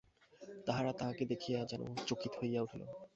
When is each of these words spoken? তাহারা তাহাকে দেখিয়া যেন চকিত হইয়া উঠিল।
তাহারা 0.67 0.91
তাহাকে 0.93 1.23
দেখিয়া 1.25 1.59
যেন 1.65 1.83
চকিত 2.07 2.33
হইয়া 2.39 2.59
উঠিল। 2.61 2.81